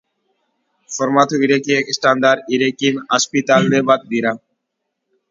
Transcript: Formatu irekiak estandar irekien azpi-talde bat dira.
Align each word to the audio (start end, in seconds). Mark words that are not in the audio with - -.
Formatu 0.93 1.41
irekiak 1.47 1.91
estandar 1.93 2.41
irekien 2.57 2.97
azpi-talde 3.19 3.83
bat 3.91 4.07
dira. 4.15 4.33